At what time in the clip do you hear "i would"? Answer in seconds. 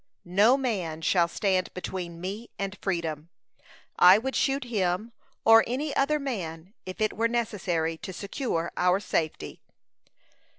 3.99-4.35